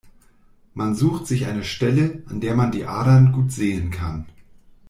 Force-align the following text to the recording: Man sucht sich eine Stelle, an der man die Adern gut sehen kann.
Man 0.73 0.95
sucht 0.95 1.27
sich 1.27 1.45
eine 1.45 1.63
Stelle, 1.63 2.23
an 2.25 2.41
der 2.41 2.55
man 2.55 2.71
die 2.71 2.85
Adern 2.85 3.33
gut 3.33 3.51
sehen 3.51 3.91
kann. 3.91 4.25